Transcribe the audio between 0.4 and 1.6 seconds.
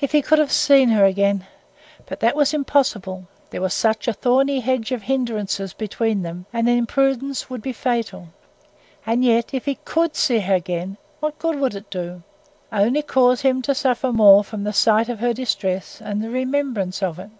have seen her again!